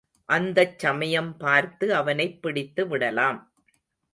[0.29, 3.39] அந்தச் சமயம் பார்த்து அவனைப் பிடித்துவிடலாம்.